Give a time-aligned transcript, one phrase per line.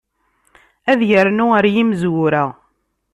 [0.91, 2.43] Ad yernu ɣer yimezwura.